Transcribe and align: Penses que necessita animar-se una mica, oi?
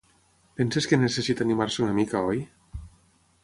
Penses 0.59 0.87
que 0.93 0.99
necessita 1.01 1.47
animar-se 1.47 1.85
una 1.87 1.95
mica, 2.01 2.25
oi? 2.33 2.43